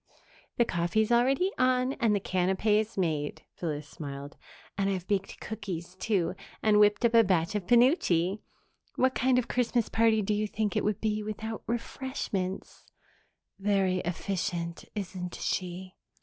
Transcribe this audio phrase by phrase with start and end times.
[0.57, 4.35] "The coffee's already on and the canapes made," Phyllis smiled.
[4.75, 8.39] "And I've baked cookies, too, and whipped up a batch of penuche.
[8.95, 12.87] What kind of a Christmas party do you think it would be without refreshments?"
[13.59, 15.93] "Very efficient, isn't she?"